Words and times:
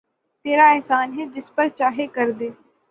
تیرا 0.45 0.67
احسان 0.69 1.13
ہے 1.17 1.25
جس 1.35 1.53
پر 1.55 1.67
چاہے 1.77 2.07
کردے 2.07 2.49